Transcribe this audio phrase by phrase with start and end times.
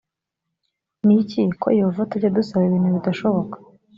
[1.05, 3.55] n iki ko yehova atajya adusaba ibintu bidashoboka